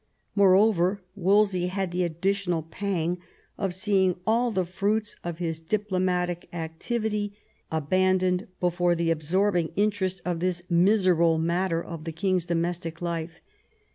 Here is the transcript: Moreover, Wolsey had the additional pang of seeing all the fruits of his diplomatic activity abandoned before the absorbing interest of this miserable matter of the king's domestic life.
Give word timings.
Moreover, 0.33 1.03
Wolsey 1.15 1.67
had 1.67 1.91
the 1.91 2.03
additional 2.03 2.63
pang 2.63 3.19
of 3.55 3.75
seeing 3.75 4.19
all 4.25 4.49
the 4.49 4.65
fruits 4.65 5.15
of 5.23 5.37
his 5.37 5.59
diplomatic 5.59 6.49
activity 6.51 7.37
abandoned 7.71 8.47
before 8.59 8.95
the 8.95 9.11
absorbing 9.11 9.69
interest 9.75 10.19
of 10.25 10.39
this 10.39 10.63
miserable 10.71 11.37
matter 11.37 11.83
of 11.83 12.05
the 12.05 12.11
king's 12.11 12.47
domestic 12.47 12.99
life. 12.99 13.41